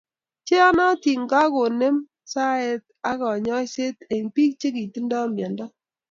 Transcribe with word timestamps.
Cheyanatin 0.47 1.21
kokonem 1.31 1.95
saet 2.33 2.83
ab 3.09 3.19
kanyaiset 3.25 3.97
eng 4.13 4.25
biik 4.33 4.51
chikitindo 4.59 5.17
miando 5.35 5.65